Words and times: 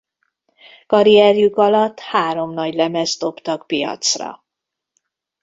Karrierjük 0.87 1.57
alatt 1.57 1.99
három 1.99 2.53
nagylemezt 2.53 3.19
dobtak 3.19 3.67
piacra. 3.67 4.43